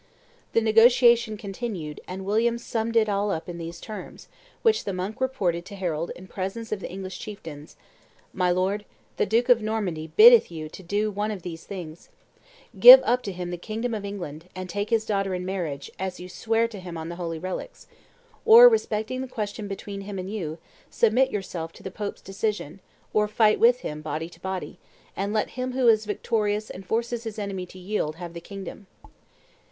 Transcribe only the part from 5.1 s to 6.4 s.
reported to Harold in